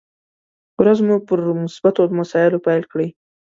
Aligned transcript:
ورځ 0.81 0.99
مو 1.07 1.15
پر 1.27 1.39
مثبتو 1.63 2.03
مسايلو 2.19 2.63
پيل 2.65 2.83
کړئ! 2.91 3.07